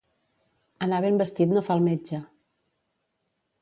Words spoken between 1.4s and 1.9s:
no fa el